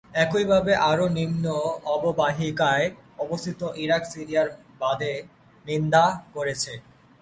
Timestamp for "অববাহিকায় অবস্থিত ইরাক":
1.95-4.03